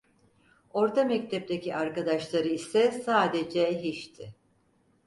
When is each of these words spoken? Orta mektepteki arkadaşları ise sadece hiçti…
Orta 0.69 1.03
mektepteki 1.03 1.75
arkadaşları 1.75 2.47
ise 2.47 2.91
sadece 3.05 3.81
hiçti… 3.83 4.33